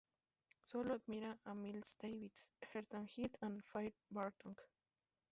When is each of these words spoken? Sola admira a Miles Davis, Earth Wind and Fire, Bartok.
Sola 0.67 0.95
admira 0.95 1.37
a 1.45 1.53
Miles 1.53 1.95
Davis, 1.99 2.49
Earth 2.73 2.91
Wind 2.91 3.37
and 3.41 3.61
Fire, 3.63 3.93
Bartok. 4.09 4.59